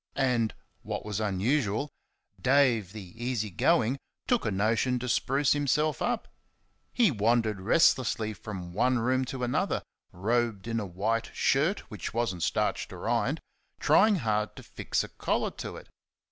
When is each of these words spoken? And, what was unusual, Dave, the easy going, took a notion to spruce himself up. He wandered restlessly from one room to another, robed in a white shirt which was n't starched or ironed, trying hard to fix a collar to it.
And, 0.15 0.55
what 0.81 1.05
was 1.05 1.19
unusual, 1.19 1.91
Dave, 2.41 2.91
the 2.91 3.23
easy 3.23 3.51
going, 3.51 3.99
took 4.25 4.45
a 4.47 4.51
notion 4.51 4.97
to 4.97 5.07
spruce 5.07 5.51
himself 5.51 6.01
up. 6.01 6.27
He 6.91 7.11
wandered 7.11 7.61
restlessly 7.61 8.33
from 8.33 8.73
one 8.73 8.97
room 8.97 9.25
to 9.25 9.43
another, 9.43 9.83
robed 10.11 10.67
in 10.67 10.79
a 10.79 10.87
white 10.87 11.29
shirt 11.35 11.81
which 11.91 12.15
was 12.15 12.33
n't 12.33 12.41
starched 12.41 12.91
or 12.91 13.07
ironed, 13.07 13.41
trying 13.79 14.15
hard 14.15 14.55
to 14.55 14.63
fix 14.63 15.03
a 15.03 15.07
collar 15.07 15.51
to 15.51 15.75
it. 15.77 15.87